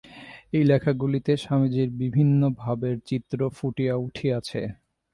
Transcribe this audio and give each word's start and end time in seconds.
এই 0.53 0.63
লেখাগুলিতে 0.63 1.31
স্বামীজীর 1.37 1.89
বিভিন্ন 2.01 2.41
ভাবের 2.59 2.95
চিত্র 3.09 3.39
ফুটিয়া 3.57 3.95
উঠিয়াছে। 4.05 4.61